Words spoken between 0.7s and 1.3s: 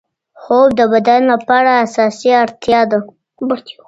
د بدن